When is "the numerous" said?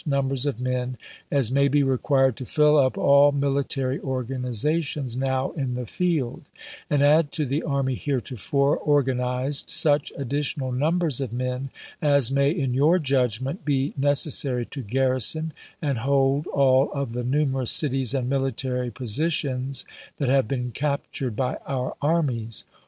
17.13-17.69